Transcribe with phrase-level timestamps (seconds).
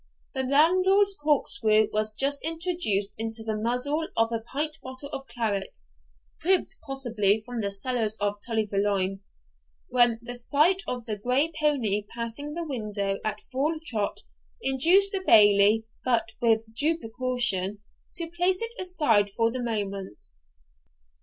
[0.33, 5.27] The landlord's cork screw was just introduced into the muzzle of a pint bottle of
[5.27, 5.77] claret
[6.41, 9.19] (cribbed possibly from the cellars of Tully Veolan),
[9.89, 14.21] when the sight of the grey pony passing the window at full trot
[14.59, 17.77] induced the Bailie, but with due precaution,
[18.15, 20.29] to place it aside for the moment.